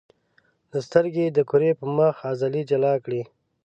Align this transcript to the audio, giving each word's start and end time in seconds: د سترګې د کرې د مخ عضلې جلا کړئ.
د 0.71 0.73
سترګې 0.87 1.25
د 1.35 1.39
کرې 1.49 1.71
د 1.77 1.81
مخ 1.95 2.15
عضلې 2.29 2.61
جلا 2.69 2.93
کړئ. 3.03 3.21